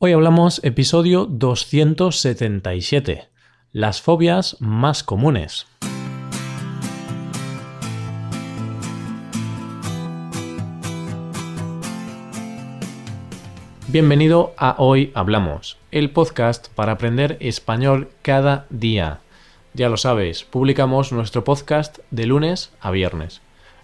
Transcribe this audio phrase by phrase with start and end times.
[0.00, 3.28] Hoy hablamos episodio 277,
[3.72, 5.66] las fobias más comunes.
[13.88, 19.18] Bienvenido a Hoy Hablamos, el podcast para aprender español cada día.
[19.74, 23.40] Ya lo sabes, publicamos nuestro podcast de lunes a viernes.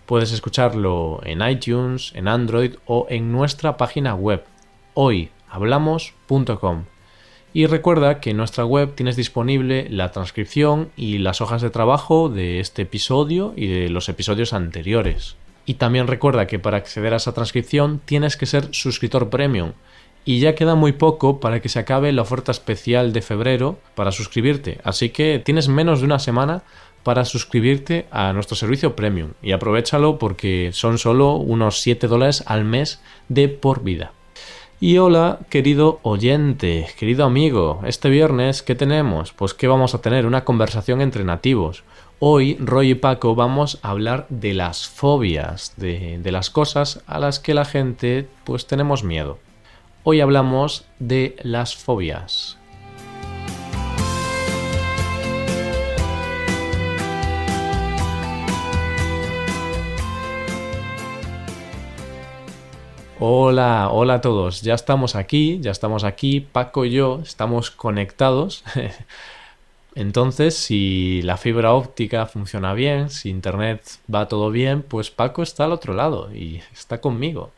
[0.06, 4.44] Puedes escucharlo en iTunes, en Android o en nuestra página web
[5.54, 6.84] hoyhablamos.com.
[7.52, 12.28] Y recuerda que en nuestra web tienes disponible la transcripción y las hojas de trabajo
[12.28, 15.36] de este episodio y de los episodios anteriores.
[15.64, 19.72] Y también recuerda que para acceder a esa transcripción tienes que ser suscriptor premium.
[20.24, 24.10] Y ya queda muy poco para que se acabe la oferta especial de febrero para
[24.10, 24.80] suscribirte.
[24.82, 26.64] Así que tienes menos de una semana
[27.04, 29.32] para suscribirte a nuestro servicio premium.
[29.42, 34.12] Y aprovechalo porque son solo unos 7 dólares al mes de por vida.
[34.86, 39.32] Y hola, querido oyente, querido amigo, este viernes, ¿qué tenemos?
[39.32, 41.84] Pues que vamos a tener una conversación entre nativos.
[42.18, 47.18] Hoy, Roy y Paco vamos a hablar de las fobias, de, de las cosas a
[47.18, 49.38] las que la gente pues tenemos miedo.
[50.02, 52.58] Hoy hablamos de las fobias.
[63.26, 64.60] Hola, hola a todos.
[64.60, 66.40] Ya estamos aquí, ya estamos aquí.
[66.40, 68.62] Paco y yo estamos conectados.
[69.94, 73.80] Entonces, si la fibra óptica funciona bien, si internet
[74.14, 77.50] va todo bien, pues Paco está al otro lado y está conmigo.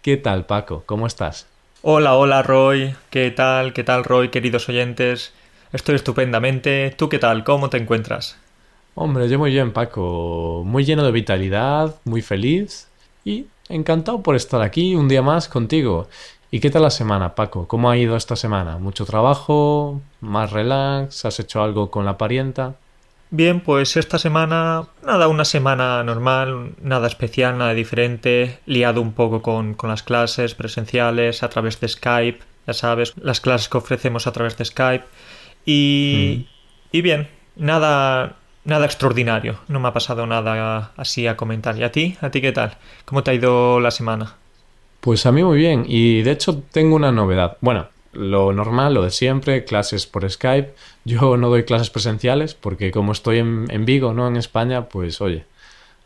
[0.00, 0.84] ¿Qué tal, Paco?
[0.86, 1.46] ¿Cómo estás?
[1.82, 2.94] Hola, hola, Roy.
[3.10, 3.74] ¿Qué tal?
[3.74, 5.34] ¿Qué tal, Roy, queridos oyentes?
[5.74, 6.94] Estoy estupendamente.
[6.96, 7.44] ¿Tú qué tal?
[7.44, 8.38] ¿Cómo te encuentras?
[8.94, 10.62] Hombre, yo muy bien, Paco.
[10.64, 12.88] Muy lleno de vitalidad, muy feliz
[13.22, 16.08] y encantado por estar aquí un día más contigo.
[16.50, 17.68] ¿Y qué tal la semana, Paco?
[17.68, 18.78] ¿Cómo ha ido esta semana?
[18.78, 20.00] ¿Mucho trabajo?
[20.20, 21.24] ¿Más relax?
[21.24, 22.74] ¿Has hecho algo con la parienta?
[23.30, 29.40] Bien, pues esta semana, nada, una semana normal, nada especial, nada diferente, liado un poco
[29.40, 34.26] con, con las clases presenciales a través de Skype, ya sabes, las clases que ofrecemos
[34.26, 35.04] a través de Skype.
[35.64, 36.96] Y, mm.
[36.96, 38.34] y bien, nada,
[38.70, 41.76] nada extraordinario, no me ha pasado nada así a comentar.
[41.76, 42.16] ¿Y a ti?
[42.22, 42.78] ¿A ti qué tal?
[43.04, 44.36] ¿Cómo te ha ido la semana?
[45.00, 47.58] Pues a mí muy bien y de hecho tengo una novedad.
[47.60, 50.74] Bueno, lo normal, lo de siempre, clases por Skype.
[51.04, 55.20] Yo no doy clases presenciales porque como estoy en, en Vigo, no en España, pues
[55.20, 55.44] oye,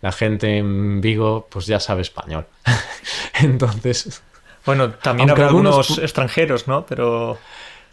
[0.00, 2.46] la gente en Vigo pues ya sabe español.
[3.40, 4.22] Entonces...
[4.64, 6.86] Bueno, también habrá algunos extranjeros, ¿no?
[6.86, 7.38] Pero...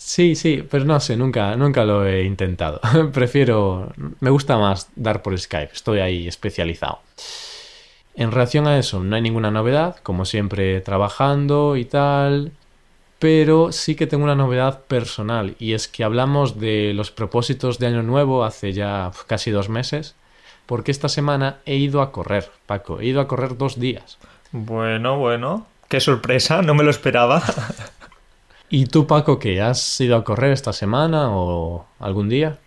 [0.04, 2.82] Sí, sí, pero no sé, nunca, nunca lo he intentado.
[3.14, 7.00] Prefiero, me gusta más dar por Skype, estoy ahí especializado.
[8.16, 12.52] En relación a eso, no hay ninguna novedad, como siempre trabajando y tal,
[13.20, 17.88] pero sí que tengo una novedad personal y es que hablamos de los propósitos de
[17.88, 20.16] Año Nuevo hace ya casi dos meses,
[20.66, 24.18] porque esta semana he ido a correr, Paco, he ido a correr dos días.
[24.52, 27.42] Bueno, bueno, qué sorpresa, no me lo esperaba.
[28.74, 29.62] ¿Y tú, Paco, qué?
[29.62, 32.58] ¿Has ido a correr esta semana o algún día?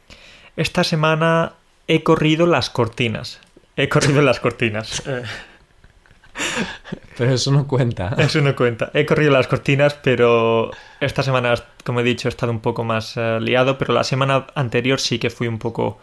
[0.54, 1.54] Esta semana
[1.88, 3.40] he corrido las cortinas.
[3.74, 5.02] He corrido las cortinas.
[7.16, 8.14] pero eso no cuenta.
[8.18, 8.90] Eso no cuenta.
[8.92, 11.54] He corrido las cortinas, pero esta semana,
[11.84, 15.18] como he dicho, he estado un poco más uh, liado, pero la semana anterior sí
[15.18, 15.98] que fui un poco...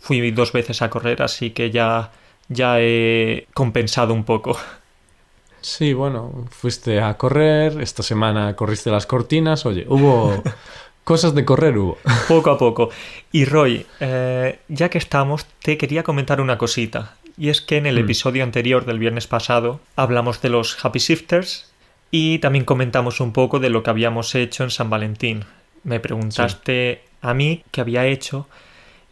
[0.00, 2.10] Fui dos veces a correr, así que ya,
[2.48, 4.58] ya he compensado un poco.
[5.66, 10.40] Sí, bueno, fuiste a correr, esta semana corriste las cortinas, oye, hubo
[11.04, 11.98] cosas de correr, hubo.
[12.28, 12.90] Poco a poco.
[13.32, 17.16] Y Roy, eh, ya que estamos, te quería comentar una cosita.
[17.36, 18.04] Y es que en el mm.
[18.04, 21.72] episodio anterior del viernes pasado hablamos de los Happy Shifters
[22.12, 25.46] y también comentamos un poco de lo que habíamos hecho en San Valentín.
[25.82, 28.46] Me preguntaste a mí qué había hecho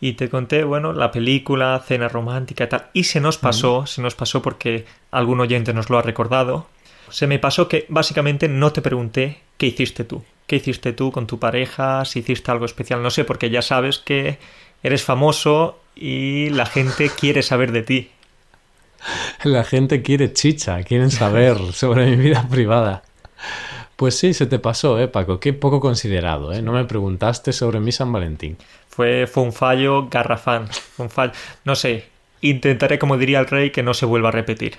[0.00, 2.86] y te conté, bueno, la película, cena romántica y tal.
[2.92, 6.66] Y se nos pasó, se nos pasó porque algún oyente nos lo ha recordado.
[7.08, 10.24] Se me pasó que básicamente no te pregunté qué hiciste tú.
[10.46, 12.04] ¿Qué hiciste tú con tu pareja?
[12.04, 14.38] Si hiciste algo especial, no sé, porque ya sabes que
[14.82, 18.10] eres famoso y la gente quiere saber de ti.
[19.44, 23.04] La gente quiere chicha, quieren saber sobre mi vida privada.
[23.96, 25.38] Pues sí, se te pasó, ¿eh, Paco?
[25.38, 26.60] Qué poco considerado, ¿eh?
[26.60, 28.56] No me preguntaste sobre mi San Valentín.
[28.88, 30.68] Fue, fue un fallo garrafán.
[30.98, 31.32] un fallo.
[31.64, 32.06] No sé,
[32.40, 34.74] intentaré, como diría el rey, que no se vuelva a repetir.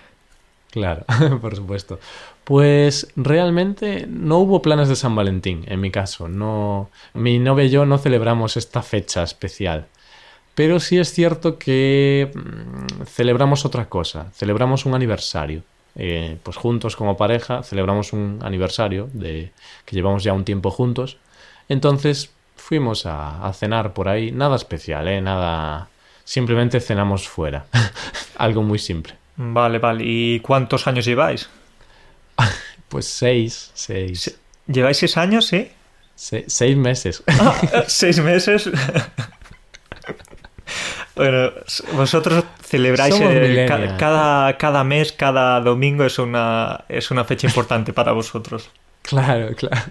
[0.75, 1.05] Claro,
[1.41, 1.99] por supuesto.
[2.43, 6.27] Pues realmente no hubo planes de San Valentín, en mi caso.
[6.27, 9.87] No, mi novia y yo no celebramos esta fecha especial.
[10.55, 15.63] Pero sí es cierto que mm, celebramos otra cosa, celebramos un aniversario.
[15.97, 19.53] eh, pues juntos como pareja, celebramos un aniversario de
[19.85, 21.19] que llevamos ya un tiempo juntos.
[21.69, 25.21] Entonces fuimos a, a cenar por ahí, nada especial, ¿eh?
[25.21, 25.89] Nada...
[26.25, 27.67] Simplemente cenamos fuera.
[28.37, 29.15] Algo muy simple.
[29.37, 30.03] Vale, vale.
[30.05, 31.49] ¿Y cuántos años lleváis?
[32.89, 34.37] Pues seis, seis.
[34.67, 35.69] ¿Lleváis seis años, sí?
[36.15, 37.23] Se- seis meses.
[37.29, 38.69] Ah, ¿Seis meses?
[41.15, 41.51] bueno,
[41.93, 43.15] vosotros celebráis
[43.67, 48.69] ca- cada, cada mes, cada domingo es una, es una fecha importante para vosotros.
[49.01, 49.81] Claro, claro.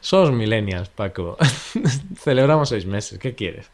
[0.00, 1.36] Somos millennials, Paco.
[2.22, 3.70] Celebramos seis meses, ¿qué quieres?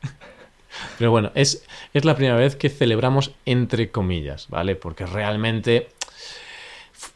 [0.98, 4.76] Pero bueno, es, es la primera vez que celebramos entre comillas, ¿vale?
[4.76, 5.88] Porque realmente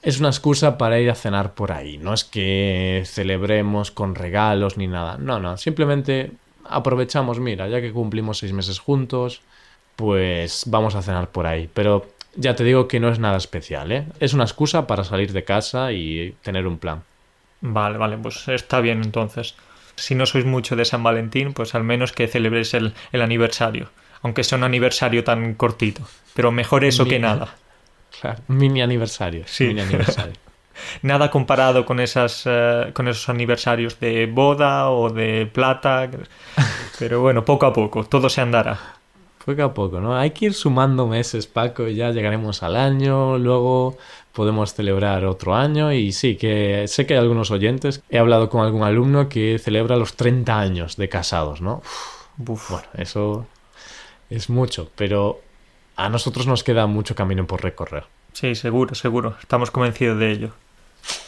[0.02, 1.98] es una excusa para ir a cenar por ahí.
[1.98, 5.16] No es que celebremos con regalos ni nada.
[5.18, 5.56] No, no.
[5.56, 6.32] Simplemente
[6.64, 9.42] aprovechamos, mira, ya que cumplimos seis meses juntos,
[9.96, 11.68] pues vamos a cenar por ahí.
[11.72, 12.06] Pero
[12.36, 14.06] ya te digo que no es nada especial, ¿eh?
[14.20, 17.02] Es una excusa para salir de casa y tener un plan.
[17.60, 19.56] Vale, vale, pues está bien entonces.
[19.98, 23.90] Si no sois mucho de San Valentín, pues al menos que celebréis el, el aniversario.
[24.22, 26.02] Aunque sea un aniversario tan cortito.
[26.34, 27.56] Pero mejor eso que nada.
[28.20, 29.44] Claro, mini aniversario.
[29.46, 29.66] Sí.
[29.66, 30.34] Mini aniversario.
[31.02, 36.08] Nada comparado con, esas, eh, con esos aniversarios de boda o de plata.
[36.98, 38.78] Pero bueno, poco a poco, todo se andará.
[39.44, 40.16] Poco a poco, ¿no?
[40.16, 43.96] Hay que ir sumando meses, Paco, y ya llegaremos al año, luego
[44.38, 48.64] podemos celebrar otro año y sí, que sé que hay algunos oyentes, he hablado con
[48.64, 51.82] algún alumno que celebra los 30 años de casados, ¿no?
[52.38, 52.70] Uf, Uf.
[52.70, 53.48] bueno, eso
[54.30, 55.40] es mucho, pero
[55.96, 58.04] a nosotros nos queda mucho camino por recorrer.
[58.32, 59.36] Sí, seguro, seguro.
[59.40, 60.50] Estamos convencidos de ello.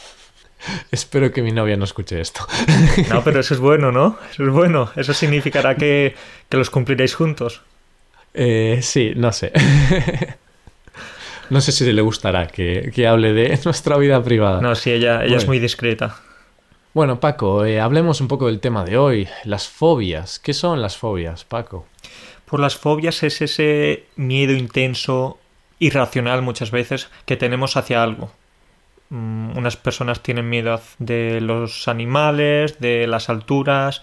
[0.91, 2.47] Espero que mi novia no escuche esto.
[3.09, 4.17] No, pero eso es bueno, ¿no?
[4.31, 4.89] Eso es bueno.
[4.95, 6.15] Eso significará que,
[6.47, 7.61] que los cumpliréis juntos.
[8.33, 9.51] Eh, sí, no sé.
[11.51, 14.61] no sé si le gustará que, que hable de nuestra vida privada.
[14.61, 16.15] No, sí, ella, ella es muy discreta.
[16.93, 20.39] Bueno, Paco, eh, hablemos un poco del tema de hoy, las fobias.
[20.39, 21.85] ¿Qué son las fobias, Paco?
[22.45, 25.39] Por las fobias es ese miedo intenso,
[25.77, 28.31] irracional muchas veces, que tenemos hacia algo.
[29.09, 34.01] Mm, Unas personas tienen miedo de los animales, de las alturas,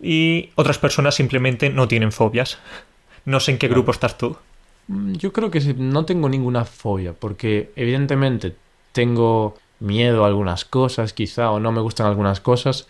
[0.00, 2.58] y otras personas simplemente no tienen fobias.
[3.26, 4.38] No sé en qué grupo estás tú.
[4.90, 8.56] Mm, Yo creo que no tengo ninguna fobia, porque evidentemente
[8.92, 12.86] tengo miedo a algunas cosas, quizá, o no me gustan algunas cosas,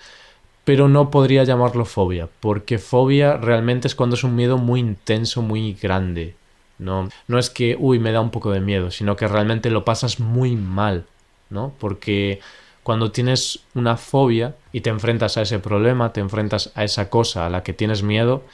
[0.65, 5.43] pero no podría llamarlo fobia, porque fobia realmente es cuando es un miedo muy intenso,
[5.43, 6.37] muy grande.
[6.79, 9.85] No, no es que, uy, me da un poco de miedo, sino que realmente lo
[9.85, 11.07] pasas muy mal,
[11.51, 11.75] ¿no?
[11.79, 12.41] Porque
[12.83, 17.47] cuando tienes una fobia y te enfrentas a ese problema, te enfrentas a esa cosa
[17.47, 18.45] a la que tienes miedo,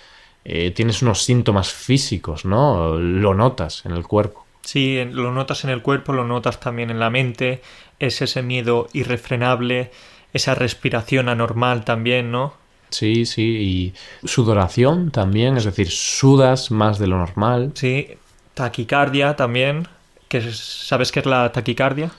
[0.49, 2.97] eh, tienes unos síntomas físicos, ¿no?
[2.99, 4.47] Lo notas en el cuerpo.
[4.63, 7.63] Sí, lo notas en el cuerpo, lo notas también en la mente,
[8.01, 9.91] es ese miedo irrefrenable,
[10.33, 12.55] esa respiración anormal también, ¿no?
[12.91, 17.75] Sí, sí, y sudoración también, es decir, sudas más de lo normal.
[17.75, 18.09] Sí,
[18.55, 19.87] taquicardia también,
[20.29, 22.11] que ¿sabes qué es la taquicardia?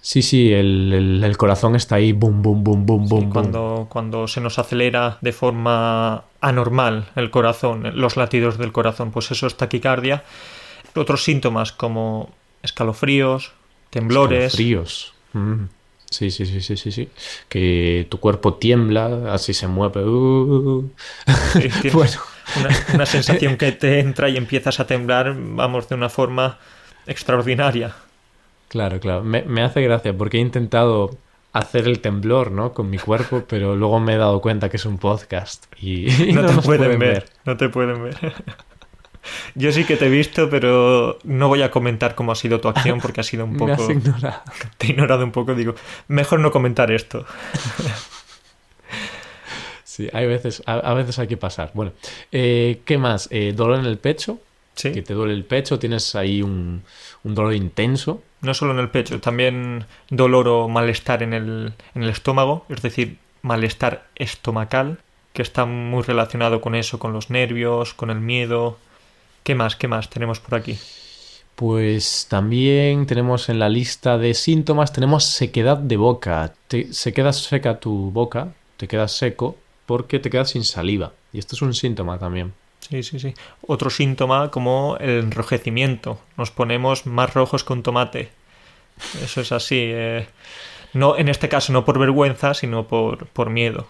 [0.00, 3.62] Sí, sí, el, el- el corazón está ahí, boom, boom, boom, boom, Sí, boom, boom.
[3.62, 9.30] cuando, cuando se nos acelera de forma anormal el corazón, los latidos del corazón, pues
[9.30, 10.24] eso es taquicardia.
[10.94, 13.52] Otros síntomas como escalofríos,
[13.90, 14.52] temblores.
[14.52, 15.14] Fríos.
[16.10, 17.08] Sí, sí, sí, sí, sí, sí.
[17.48, 20.02] Que tu cuerpo tiembla, así se mueve.
[20.04, 20.90] uh.
[21.52, 22.20] Sí, tienes bueno,
[22.56, 26.58] una, una sensación que te entra y empiezas a temblar, vamos, de una forma
[27.06, 27.94] extraordinaria.
[28.68, 29.22] claro, claro.
[29.24, 31.18] Me, me hace gracia porque he intentado
[31.58, 32.72] hacer el temblor, ¿no?
[32.72, 36.32] Con mi cuerpo, pero luego me he dado cuenta que es un podcast y, y
[36.32, 38.16] no, te nos pueden, ver, no te pueden ver.
[39.54, 42.68] Yo sí que te he visto, pero no voy a comentar cómo ha sido tu
[42.68, 43.92] acción porque ha sido un Me has poco...
[43.92, 44.42] ignorado.
[44.78, 45.74] Te he ignorado un poco, digo,
[46.06, 47.26] mejor no comentar esto.
[49.84, 51.72] Sí, hay veces, a, a veces hay que pasar.
[51.74, 51.92] Bueno,
[52.30, 53.28] eh, ¿qué más?
[53.32, 54.38] Eh, dolor en el pecho,
[54.78, 54.92] Sí.
[54.92, 56.82] que te duele el pecho, tienes ahí un,
[57.24, 58.22] un dolor intenso.
[58.40, 62.80] No solo en el pecho, también dolor o malestar en el, en el estómago, es
[62.82, 64.98] decir, malestar estomacal,
[65.32, 68.78] que está muy relacionado con eso, con los nervios, con el miedo.
[69.42, 69.76] ¿Qué más?
[69.76, 70.78] ¿Qué más tenemos por aquí?
[71.56, 76.52] Pues también tenemos en la lista de síntomas, tenemos sequedad de boca.
[76.68, 79.56] Te- se queda seca tu boca, te quedas seco
[79.86, 81.12] porque te quedas sin saliva.
[81.32, 82.52] Y esto es un síntoma también.
[82.88, 83.34] Sí, sí, sí.
[83.66, 86.18] Otro síntoma como el enrojecimiento.
[86.36, 88.30] Nos ponemos más rojos que un tomate.
[89.22, 89.76] Eso es así.
[89.78, 90.26] eh,
[90.94, 93.86] No, en este caso no por vergüenza, sino por, por miedo.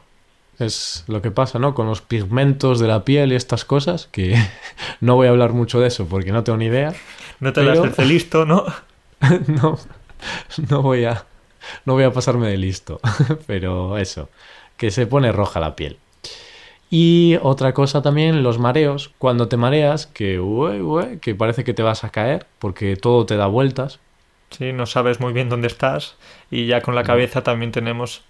[0.59, 1.73] Es lo que pasa, ¿no?
[1.75, 4.35] Con los pigmentos de la piel y estas cosas, que
[5.01, 6.93] no voy a hablar mucho de eso porque no tengo ni idea.
[7.39, 8.65] No te das Pero- el listo, ¿no?
[9.47, 9.79] no.
[10.69, 11.25] no voy a
[11.85, 12.99] no voy a pasarme de listo,
[13.47, 14.29] pero eso,
[14.77, 15.99] que se pone roja la piel.
[16.91, 19.11] Y otra cosa también, los mareos.
[19.19, 20.41] Cuando te mareas, que,
[21.21, 23.99] que parece que te vas a caer porque todo te da vueltas.
[24.51, 26.17] Sí, no sabes muy bien dónde estás
[26.51, 28.23] y ya con la cabeza también tenemos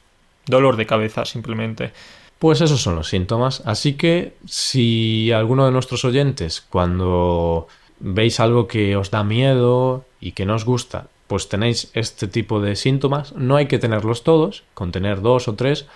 [0.46, 1.92] dolor de cabeza simplemente.
[2.38, 3.62] Pues esos son los síntomas.
[3.64, 7.68] Así que si alguno de nuestros oyentes, cuando
[8.00, 12.60] veis algo que os da miedo y que no os gusta, pues tenéis este tipo
[12.60, 15.86] de síntomas, no hay que tenerlos todos, con tener dos o tres,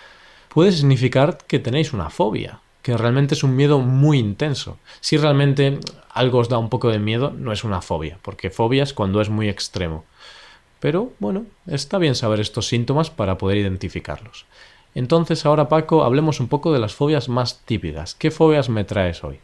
[0.52, 4.78] puede significar que tenéis una fobia, que realmente es un miedo muy intenso.
[5.00, 5.78] Si realmente
[6.12, 9.21] algo os da un poco de miedo, no es una fobia, porque fobia es cuando
[9.21, 10.04] es muy extremo.
[10.78, 14.44] Pero bueno, está bien saber estos síntomas para poder identificarlos.
[14.94, 18.14] Entonces ahora Paco, hablemos un poco de las fobias más típicas.
[18.14, 19.38] ¿Qué fobias me traes hoy?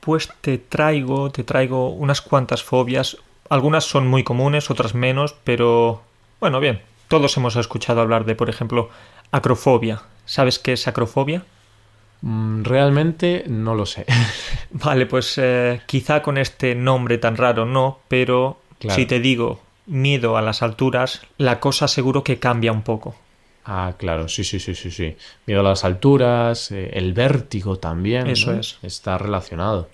[0.00, 3.18] Pues te traigo, te traigo unas cuantas fobias.
[3.50, 6.02] Algunas son muy comunes, otras menos, pero
[6.40, 6.82] bueno, bien.
[7.06, 8.88] Todos hemos escuchado hablar de, por ejemplo,
[9.30, 10.02] acrofobia.
[10.30, 11.42] ¿Sabes qué es acrofobia?
[12.20, 14.06] Mm, realmente no lo sé.
[14.70, 18.60] vale, pues eh, quizá con este nombre tan raro no, pero
[18.90, 23.16] si te digo miedo a las alturas, la cosa seguro que cambia un poco.
[23.64, 25.16] Ah, claro, sí, sí, sí, sí, sí.
[25.46, 28.28] Miedo a las alturas, eh, el vértigo también.
[28.28, 28.78] Eso es.
[28.82, 29.88] Está relacionado.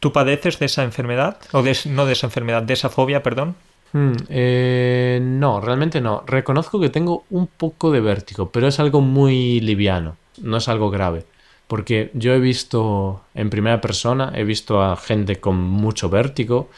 [0.00, 1.38] ¿Tú padeces de esa enfermedad?
[1.52, 3.56] O de, no de esa enfermedad, de esa fobia, perdón.
[3.92, 6.22] Hmm, eh, no, realmente no.
[6.26, 10.90] Reconozco que tengo un poco de vértigo, pero es algo muy liviano, no es algo
[10.90, 11.24] grave.
[11.66, 16.68] Porque yo he visto en primera persona, he visto a gente con mucho vértigo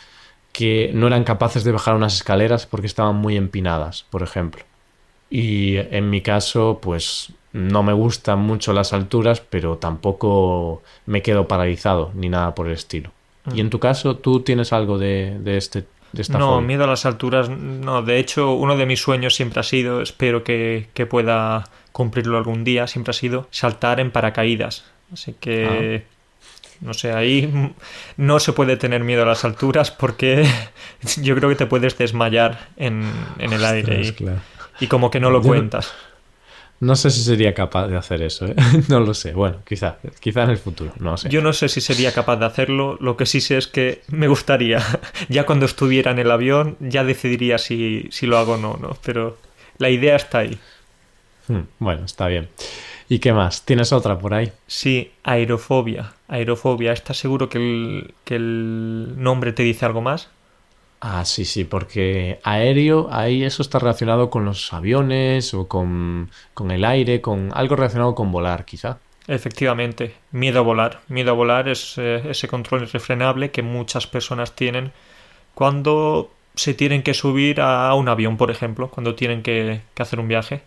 [0.53, 4.65] que no eran capaces de bajar unas escaleras porque estaban muy empinadas, por ejemplo.
[5.31, 11.49] Y en mi caso, pues no me gustan mucho las alturas, pero tampoco me quedo
[11.49, 13.11] paralizado ni nada por el estilo.
[13.55, 16.87] ¿Y en tu caso, tú tienes algo de, de este de esta no, miedo a
[16.87, 18.03] las alturas, no.
[18.03, 22.65] De hecho, uno de mis sueños siempre ha sido, espero que, que pueda cumplirlo algún
[22.65, 24.85] día, siempre ha sido saltar en paracaídas.
[25.13, 26.79] Así que, ah.
[26.81, 27.73] no sé, ahí
[28.17, 30.47] no se puede tener miedo a las alturas porque
[31.23, 34.03] yo creo que te puedes desmayar en, en el aire.
[34.03, 34.15] Y,
[34.85, 35.93] y como que no lo cuentas.
[35.93, 36.08] No
[36.95, 38.55] sé si sería capaz de hacer eso, ¿eh?
[38.89, 39.33] no lo sé.
[39.33, 41.29] Bueno, quizá, quizá en el futuro, no sé.
[41.29, 44.29] Yo no sé si sería capaz de hacerlo, lo que sí sé es que me
[44.29, 44.81] gustaría.
[45.29, 48.97] ya cuando estuviera en el avión ya decidiría si, si lo hago o no, ¿no?
[49.05, 49.39] Pero
[49.79, 50.59] la idea está ahí.
[51.49, 52.49] Hmm, bueno, está bien.
[53.09, 53.65] ¿Y qué más?
[53.65, 54.53] ¿Tienes otra por ahí?
[54.67, 56.13] Sí, aerofobia.
[56.29, 56.93] Aerofobia.
[56.93, 60.29] ¿Estás seguro que el, que el nombre te dice algo más?
[61.01, 66.31] Ah, sí, sí, porque aéreo, ahí eso está relacionado con los aviones o con,
[66.71, 68.99] el aire, con algo relacionado con volar, quizá.
[69.29, 71.01] Efectivamente, miedo a volar.
[71.09, 74.93] Miedo a volar es eh, ese control irrefrenable que muchas personas tienen
[75.55, 80.19] cuando se tienen que subir a un avión, por ejemplo, cuando tienen que, que hacer
[80.19, 80.63] un viaje.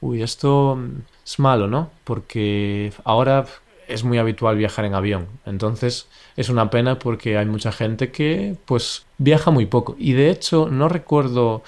[0.00, 0.78] Uy, esto
[1.24, 1.90] es malo, ¿no?
[2.04, 3.44] Porque ahora
[3.88, 5.26] es muy habitual viajar en avión.
[5.46, 9.96] Entonces es una pena porque hay mucha gente que pues viaja muy poco.
[9.98, 11.62] Y de hecho no recuerdo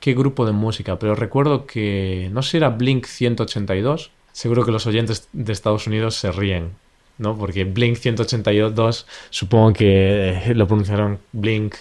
[0.00, 4.10] qué grupo de música, pero recuerdo que no sé si era Blink 182.
[4.32, 6.70] Seguro que los oyentes de Estados Unidos se ríen,
[7.18, 7.36] ¿no?
[7.36, 11.74] Porque Blink 182 supongo que lo pronunciaron Blink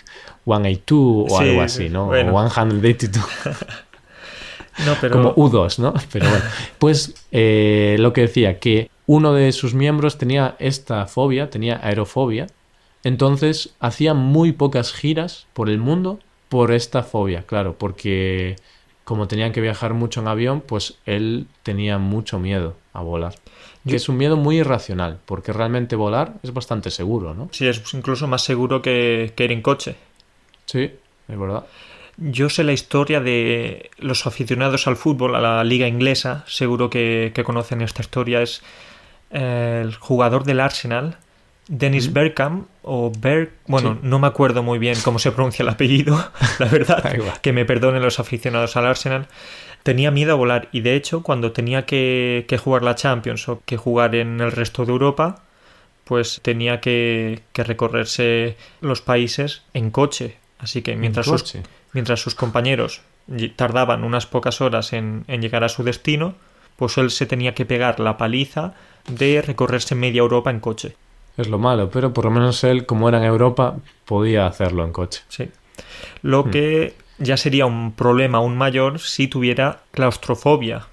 [0.43, 2.09] 182 o algo así, ¿no?
[2.09, 3.25] O 182.
[4.85, 5.13] No, pero...
[5.13, 5.93] Como U2, ¿no?
[6.11, 6.45] Pero bueno,
[6.79, 12.47] pues eh, lo que decía, que uno de sus miembros tenía esta fobia, tenía aerofobia,
[13.03, 18.55] entonces hacía muy pocas giras por el mundo por esta fobia, claro, porque
[19.03, 23.35] como tenían que viajar mucho en avión, pues él tenía mucho miedo a volar.
[23.85, 27.49] Que es un miedo muy irracional, porque realmente volar es bastante seguro, ¿no?
[27.51, 29.95] Sí, es incluso más seguro que, que ir en coche.
[30.65, 30.91] Sí,
[31.27, 31.65] es verdad.
[32.17, 37.33] Yo sé la historia de los aficionados al fútbol, a la liga inglesa, seguro que,
[37.43, 38.61] conocen esta historia, es
[39.31, 41.17] el jugador del Arsenal,
[41.67, 42.13] Dennis mm.
[42.13, 46.65] Bergkamp, o Berg, bueno, no me acuerdo muy bien cómo se pronuncia el apellido, la
[46.65, 47.03] verdad,
[47.41, 49.27] que me perdonen los aficionados al Arsenal,
[49.83, 53.77] tenía miedo a volar y de hecho cuando tenía que, jugar la Champions o que
[53.77, 55.43] jugar en el resto de Europa,
[56.03, 60.37] pues tenía que, recorrerse los países en coche.
[60.59, 61.57] Así que mientras sus,
[61.93, 63.01] mientras sus compañeros
[63.55, 66.35] tardaban unas pocas horas en, llegar a su destino,
[66.75, 68.73] pues él se tenía que pegar la paliza
[69.17, 70.95] de recorrerse media Europa en coche.
[71.37, 74.91] Es lo malo, pero por lo menos él, como era en Europa, podía hacerlo en
[74.91, 75.21] coche.
[75.29, 75.49] Sí.
[76.21, 76.51] Lo hmm.
[76.51, 80.87] que ya sería un problema aún mayor si tuviera claustrofobia.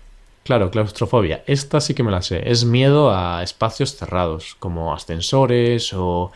[0.44, 1.42] Claro, claustrofobia.
[1.46, 2.50] Esta sí que me la sé.
[2.50, 6.32] Es miedo a espacios cerrados, como ascensores o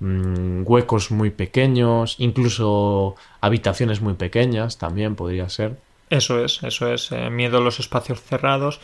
[0.00, 5.78] mm, huecos muy pequeños, incluso habitaciones muy pequeñas también podría ser.
[6.10, 8.80] Eso es, eso es, eh, miedo a los espacios cerrados.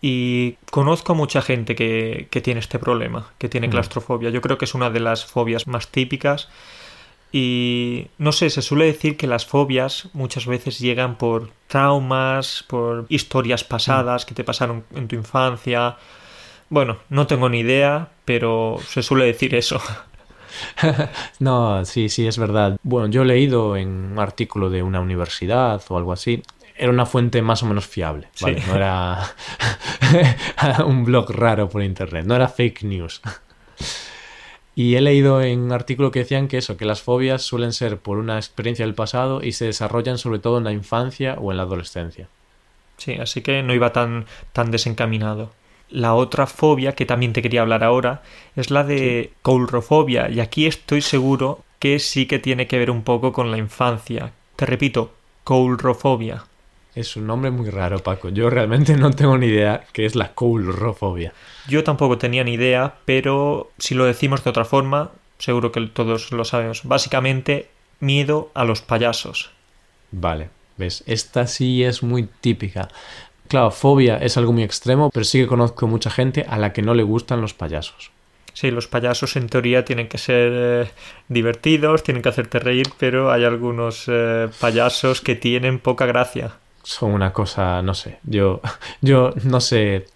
[0.00, 4.30] Y conozco mucha gente que, que tiene este problema, que tiene claustrofobia.
[4.30, 6.48] Yo creo que es una de las fobias más típicas.
[7.30, 13.06] Y no sé, se suele decir que las fobias muchas veces llegan por traumas, por
[13.08, 15.96] historias pasadas que te pasaron en tu infancia.
[16.70, 19.80] Bueno, no tengo ni idea, pero se suele decir eso.
[21.38, 22.78] No, sí, sí, es verdad.
[22.82, 26.42] Bueno, yo he leído en un artículo de una universidad o algo así.
[26.78, 28.60] Era una fuente más o menos fiable, ¿vale?
[28.60, 28.66] Sí.
[28.68, 29.34] No era
[30.86, 33.20] un blog raro por internet, no era fake news.
[34.78, 37.98] Y he leído en un artículo que decían que eso, que las fobias suelen ser
[37.98, 41.56] por una experiencia del pasado y se desarrollan sobre todo en la infancia o en
[41.56, 42.28] la adolescencia.
[42.96, 45.50] Sí, así que no iba tan, tan desencaminado.
[45.90, 48.22] La otra fobia que también te quería hablar ahora
[48.54, 53.02] es la de coulrofobia, y aquí estoy seguro que sí que tiene que ver un
[53.02, 54.32] poco con la infancia.
[54.54, 56.44] Te repito, coulrofobia.
[56.98, 58.28] Es un nombre muy raro, Paco.
[58.28, 61.32] Yo realmente no tengo ni idea qué es la coulrofobia.
[61.68, 66.32] Yo tampoco tenía ni idea, pero si lo decimos de otra forma, seguro que todos
[66.32, 66.82] lo sabemos.
[66.82, 67.68] Básicamente,
[68.00, 69.52] miedo a los payasos.
[70.10, 72.88] Vale, ves, esta sí es muy típica.
[73.46, 76.82] Claro, fobia es algo muy extremo, pero sí que conozco mucha gente a la que
[76.82, 78.10] no le gustan los payasos.
[78.54, 80.90] Sí, los payasos en teoría tienen que ser eh,
[81.28, 86.56] divertidos, tienen que hacerte reír, pero hay algunos eh, payasos que tienen poca gracia.
[86.88, 88.62] Son una cosa, no sé, yo,
[89.02, 90.06] yo no sé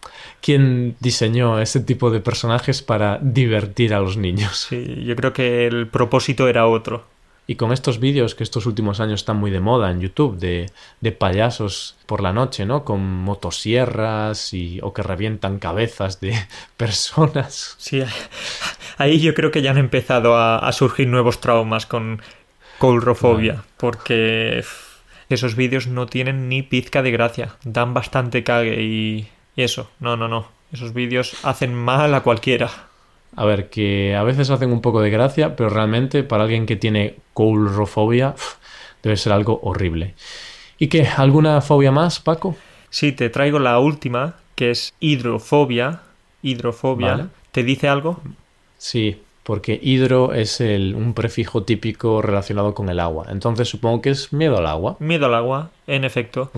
[0.41, 4.69] quién diseñó ese tipo de personajes para divertir a los niños.
[4.71, 7.05] Sí, yo creo que el propósito era otro.
[7.47, 10.71] Y con estos vídeos que estos últimos años están muy de moda en YouTube, de,
[11.03, 12.87] de payasos por la noche, ¿no?
[12.87, 16.35] Con motosierras y, o que revientan cabezas de
[16.79, 17.75] personas.
[17.77, 18.03] Sí,
[18.97, 22.23] ahí yo creo que ya han empezado a, a surgir nuevos traumas con
[22.79, 24.65] coulrofobia, porque
[25.35, 30.17] esos vídeos no tienen ni pizca de gracia, dan bastante cague y, y eso, no,
[30.17, 32.71] no, no, esos vídeos hacen mal a cualquiera.
[33.35, 36.77] A ver, que a veces hacen un poco de gracia, pero realmente para alguien que
[36.77, 38.35] tiene coulrofobia
[39.03, 40.15] debe ser algo horrible.
[40.79, 41.07] ¿Y qué?
[41.07, 42.57] ¿Alguna fobia más, Paco?
[42.91, 46.03] Sí, te traigo la última, que es hidrofobia.
[46.43, 47.11] Hidrofobia.
[47.11, 47.25] Vale.
[47.53, 48.21] ¿Te dice algo?
[48.79, 53.27] Sí, porque hidro es el, un prefijo típico relacionado con el agua.
[53.31, 54.97] Entonces supongo que es miedo al agua.
[55.01, 56.51] Miedo al agua, en efecto.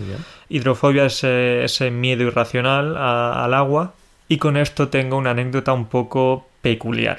[0.49, 3.95] Hidrofobia es eh, ese miedo irracional a- al agua.
[4.29, 7.19] Y con esto tengo una anécdota un poco peculiar.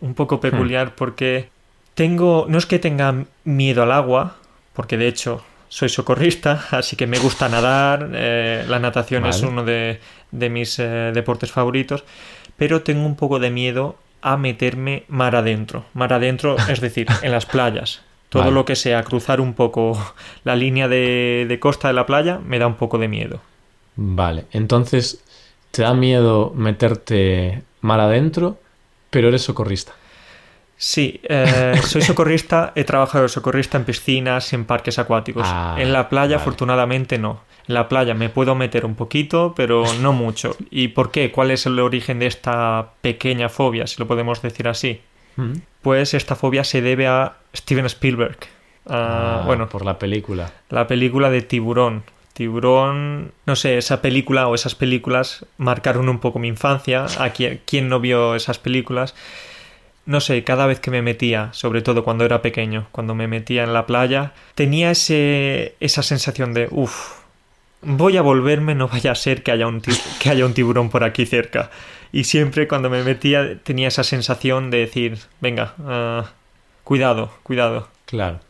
[0.00, 1.48] Un poco peculiar porque
[1.94, 2.46] tengo.
[2.48, 4.36] No es que tenga miedo al agua,
[4.74, 8.10] porque de hecho soy socorrista, así que me gusta nadar.
[8.14, 9.98] eh, la natación es uno de,
[10.30, 12.04] de mis eh, deportes favoritos.
[12.56, 15.84] Pero tengo un poco de miedo a meterme mar adentro.
[15.94, 18.02] Mar adentro, es decir, en las playas.
[18.28, 18.54] Todo Vale.
[18.54, 19.96] lo que sea cruzar un poco
[20.44, 23.40] la línea de, de costa de la playa me da un poco de miedo.
[23.94, 25.22] Vale, entonces
[25.70, 28.58] te da miedo meterte mar adentro,
[29.10, 29.92] pero eres socorrista.
[30.78, 35.44] Sí, eh, soy socorrista, he trabajado de socorrista en piscinas, en parques acuáticos.
[35.46, 36.34] Ah, en la playa, vale.
[36.36, 37.40] afortunadamente, no.
[37.66, 40.54] En la playa me puedo meter un poquito, pero no mucho.
[40.70, 41.30] ¿Y por qué?
[41.32, 45.00] ¿Cuál es el origen de esta pequeña fobia, si lo podemos decir así?
[45.36, 45.52] Mm.
[45.82, 48.38] Pues esta fobia se debe a Steven Spielberg.
[48.88, 50.52] Ah, Ah, bueno, por la película.
[50.68, 52.04] la película de Tiburón.
[52.34, 57.06] Tiburón, no sé, esa película o esas películas marcaron un poco mi infancia.
[57.18, 59.14] A quien, quien no vio esas películas.
[60.06, 63.64] No sé, cada vez que me metía, sobre todo cuando era pequeño, cuando me metía
[63.64, 67.16] en la playa, tenía ese, esa sensación de, uff,
[67.82, 69.82] voy a volverme, no vaya a ser que haya, un
[70.20, 71.70] que haya un tiburón por aquí cerca.
[72.12, 76.30] Y siempre cuando me metía tenía esa sensación de decir, venga, ah,
[76.84, 77.88] cuidado, cuidado.
[78.06, 78.40] Claro.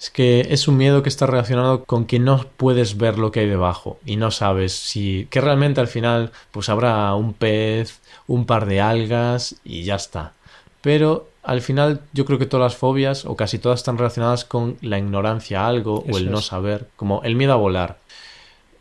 [0.00, 3.40] Es que es un miedo que está relacionado con que no puedes ver lo que
[3.40, 8.46] hay debajo y no sabes si que realmente al final pues habrá un pez, un
[8.46, 10.32] par de algas y ya está.
[10.80, 14.76] Pero al final yo creo que todas las fobias o casi todas están relacionadas con
[14.80, 17.98] la ignorancia a algo o el no saber, como el miedo a volar.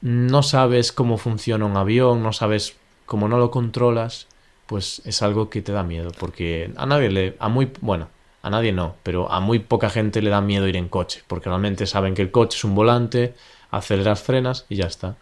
[0.01, 4.27] No sabes cómo funciona un avión, no sabes cómo no lo controlas,
[4.65, 8.07] pues es algo que te da miedo porque a nadie le a muy bueno,
[8.41, 11.49] a nadie no, pero a muy poca gente le da miedo ir en coche, porque
[11.49, 13.33] realmente saben que el coche es un volante,
[13.71, 15.17] aceleras, frenas y ya está.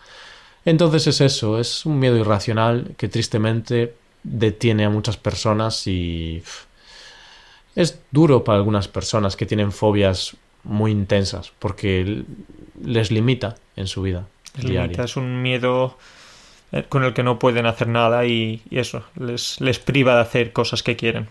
[0.66, 6.44] Entonces es eso, es un miedo irracional que tristemente detiene a muchas personas y
[7.78, 12.24] es duro para algunas personas que tienen fobias muy intensas, porque
[12.84, 14.82] les limita en su vida Les diaria.
[14.84, 15.98] limita, es un miedo
[16.74, 20.22] eh, con el que no pueden hacer nada y, y eso, les, les priva de
[20.22, 21.28] hacer cosas que quieren.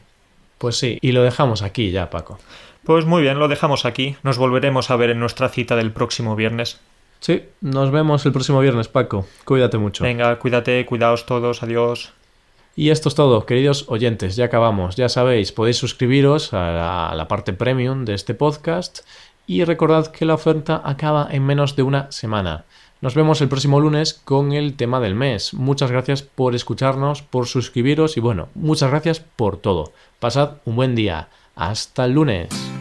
[0.58, 2.38] Pues sí, y lo dejamos aquí ya, Paco.
[2.84, 4.16] Pues muy bien, lo dejamos aquí.
[4.22, 6.80] Nos volveremos a ver en nuestra cita del próximo viernes.
[7.20, 9.26] Sí, nos vemos el próximo viernes, Paco.
[9.44, 10.04] Cuídate mucho.
[10.04, 12.12] Venga, cuídate, cuidaos todos, adiós.
[12.78, 14.96] Y esto es todo, queridos oyentes, ya acabamos.
[14.96, 18.98] Ya sabéis, podéis suscribiros a la, parte premium de este podcast
[19.46, 22.66] y recordad que la oferta acaba en menos de una semana.
[23.00, 25.54] Nos vemos el próximo lunes con el tema del mes.
[25.54, 29.92] Muchas gracias por escucharnos, por suscribiros y bueno, muchas gracias por todo.
[30.20, 31.30] Pasad un buen día.
[31.54, 32.75] Hasta el lunes.